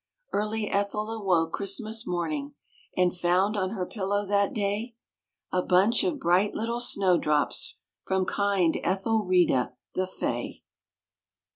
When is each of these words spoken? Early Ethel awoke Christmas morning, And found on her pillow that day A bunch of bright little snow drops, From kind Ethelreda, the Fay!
Early 0.33 0.67
Ethel 0.67 1.11
awoke 1.11 1.53
Christmas 1.53 2.07
morning, 2.07 2.55
And 2.97 3.15
found 3.15 3.55
on 3.55 3.69
her 3.69 3.85
pillow 3.85 4.25
that 4.25 4.51
day 4.51 4.95
A 5.51 5.61
bunch 5.61 6.03
of 6.03 6.19
bright 6.19 6.55
little 6.55 6.79
snow 6.79 7.19
drops, 7.19 7.77
From 8.07 8.25
kind 8.25 8.77
Ethelreda, 8.83 9.73
the 9.93 10.07
Fay! 10.07 10.63